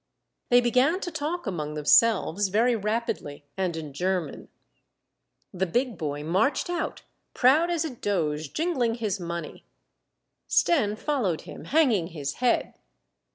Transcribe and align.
They 0.49 0.61
began 0.61 0.99
to 1.01 1.11
talk 1.11 1.45
among 1.45 1.75
themselves 1.75 2.47
very 2.47 2.75
rapidly, 2.75 3.45
and 3.55 3.77
in 3.77 3.93
German. 3.93 4.47
The 5.53 5.67
big 5.67 5.95
boy 5.99 6.23
marched 6.23 6.71
out, 6.71 7.03
proud 7.35 7.69
as 7.69 7.85
a 7.85 7.95
doge, 7.95 8.51
jingling 8.51 8.95
his 8.95 9.19
money. 9.19 9.63
Stenne 10.49 10.95
followed 10.97 11.41
him, 11.41 11.65
hanging 11.65 12.07
his 12.07 12.37
head. 12.41 12.79